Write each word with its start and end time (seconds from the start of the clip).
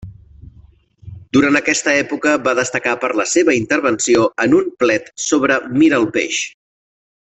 Durant 1.37 1.59
aquesta 1.59 1.93
època 1.97 2.33
va 2.47 2.55
destacar 2.59 2.95
per 3.03 3.11
la 3.19 3.27
seva 3.33 3.55
intervenció 3.59 4.25
en 4.47 4.57
un 4.61 4.73
plet 4.85 5.13
sobre 5.27 5.59
Miralpeix. 5.77 6.41